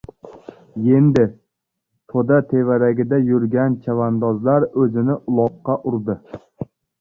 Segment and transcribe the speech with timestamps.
[0.85, 1.25] Yendi,
[2.13, 6.19] to‘da tevaragida yurgan chavandozlar o‘zini uloqqa urdi.